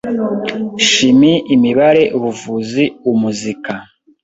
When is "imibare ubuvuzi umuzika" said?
1.55-3.73